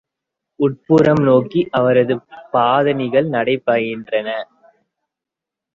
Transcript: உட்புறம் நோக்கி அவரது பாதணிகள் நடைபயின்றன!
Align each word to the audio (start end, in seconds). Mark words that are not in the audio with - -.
உட்புறம் 0.59 1.21
நோக்கி 1.23 1.61
அவரது 1.71 2.15
பாதணிகள் 2.53 3.29
நடைபயின்றன! 3.29 4.27